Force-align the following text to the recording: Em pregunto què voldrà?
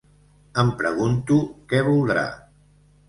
Em 0.61 0.71
pregunto 0.79 1.37
què 1.75 1.83
voldrà? 1.91 2.25